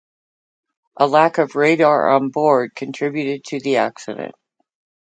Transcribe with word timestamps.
A 0.97 1.05
lack 1.05 1.37
of 1.37 1.53
radar 1.55 2.09
onboard 2.09 2.73
contributed 2.73 3.43
to 3.43 3.59
the 3.59 3.77
accident. 3.77 4.33